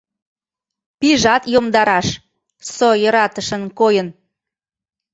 [0.99, 2.07] Пижат йомдараш,
[2.73, 4.07] со йӧратышын койын...